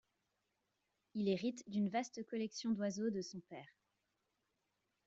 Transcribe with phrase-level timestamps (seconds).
[1.13, 3.71] Il hérite d'une vaste collection d'oiseaux de son père.